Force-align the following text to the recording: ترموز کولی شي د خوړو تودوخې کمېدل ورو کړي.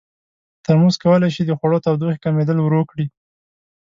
ترموز 0.65 0.95
کولی 1.03 1.29
شي 1.35 1.43
د 1.45 1.51
خوړو 1.59 1.83
تودوخې 1.85 2.23
کمېدل 2.25 2.57
ورو 2.61 2.81
کړي. 2.91 3.05